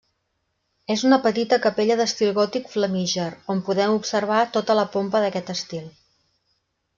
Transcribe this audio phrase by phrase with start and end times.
[0.93, 5.87] És una petita capella d'etil gòtic flamíger, on podem observar tota la pompa d'aquest estil.